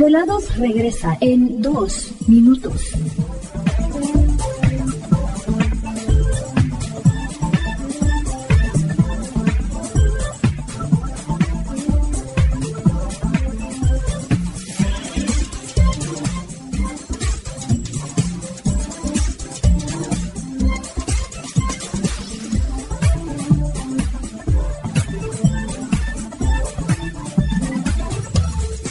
Desvelados 0.00 0.56
regresa 0.56 1.18
en 1.20 1.60
dos 1.60 2.12
minutos. 2.26 2.94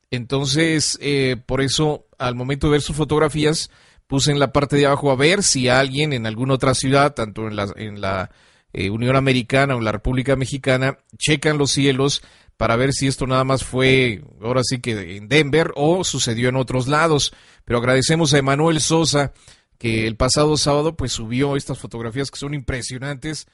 Entonces, 0.10 0.98
eh, 1.02 1.38
por 1.46 1.62
eso, 1.62 2.08
al 2.18 2.36
momento 2.36 2.68
de 2.68 2.74
ver 2.74 2.82
sus 2.82 2.96
fotografías, 2.96 3.70
puse 4.08 4.32
en 4.32 4.40
la 4.40 4.52
parte 4.52 4.76
de 4.76 4.86
abajo 4.86 5.12
a 5.12 5.16
ver 5.16 5.44
si 5.44 5.70
alguien 5.70 6.14
en 6.14 6.26
alguna 6.26 6.56
otra 6.56 6.74
ciudad, 6.74 7.14
tanto 7.14 7.48
en 7.48 7.56
la, 7.56 7.74
la 7.76 8.32
eh, 8.74 8.90
Unión 8.90 9.16
Americana 9.16 9.76
o 9.76 9.80
en 9.80 9.86
la 9.86 9.92
República 9.92 10.36
Mexicana, 10.36 10.98
checan 11.18 11.58
los 11.58 11.72
cielos 11.72 12.22
para 12.58 12.76
ver 12.76 12.94
si 12.94 13.08
esto 13.08 13.28
nada 13.28 13.44
más 13.44 13.64
fue 13.64 14.24
ahora 14.42 14.62
sí 14.64 14.80
que 14.80 15.18
en 15.18 15.28
Denver 15.28 15.72
o 15.76 16.04
sucedió 16.04 16.50
en 16.50 16.56
otros 16.56 16.88
lados. 16.88 17.34
Pero 17.66 17.80
agradecemos 17.80 18.34
a 18.34 18.38
Emanuel 18.38 18.80
Sosa 18.80 19.34
que 19.78 20.08
el 20.08 20.16
pasado 20.16 20.56
sábado 20.58 20.96
pues 20.96 21.12
subió 21.12 21.56
estas 21.56 21.80
fotografías 21.80 22.32
que 22.32 22.40
son 22.40 22.54
impresionantes, 22.54 23.48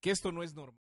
que 0.00 0.10
esto 0.10 0.32
no 0.32 0.42
es 0.42 0.54
normal. 0.54 0.87